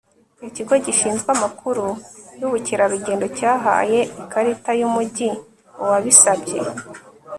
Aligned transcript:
ikigo 0.47 0.73
gishinzwe 0.85 1.29
amakuru 1.35 1.83
yubukerarugendo 2.39 3.25
cyahaye 3.37 3.99
ikarita 4.21 4.71
yumujyi 4.79 5.29
uwabisabye 5.81 6.57